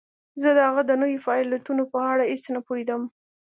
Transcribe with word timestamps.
زه 0.41 0.49
د 0.57 0.59
هغه 0.69 0.81
د 0.85 0.91
نویو 1.01 1.23
فعالیتونو 1.25 1.83
په 1.91 1.97
اړه 2.11 2.23
هیڅ 2.31 2.43
نه 2.55 2.59
پوهیدم 2.67 3.01